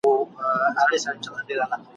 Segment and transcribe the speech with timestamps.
[0.05, 0.13] خو
[0.75, 1.75] لا دي سره دي لاسونه دواړه..